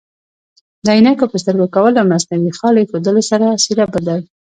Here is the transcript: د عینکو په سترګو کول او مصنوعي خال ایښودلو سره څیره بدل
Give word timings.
د 0.85 0.87
عینکو 0.95 1.25
په 1.31 1.37
سترګو 1.43 1.73
کول 1.75 1.93
او 1.97 2.05
مصنوعي 2.11 2.51
خال 2.59 2.75
ایښودلو 2.77 3.21
سره 3.31 3.47
څیره 3.63 3.85
بدل 3.93 4.19